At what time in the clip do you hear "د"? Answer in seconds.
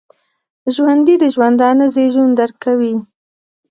1.19-1.23